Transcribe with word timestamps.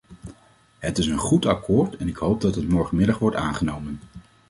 Het 0.79 0.97
is 0.97 1.07
een 1.07 1.17
goed 1.17 1.45
akkoord 1.45 1.97
en 1.97 2.07
ik 2.07 2.15
hoop 2.15 2.41
dat 2.41 2.55
het 2.55 2.69
morgenmiddag 2.69 3.17
wordt 3.19 3.35
aangenomen. 3.35 3.99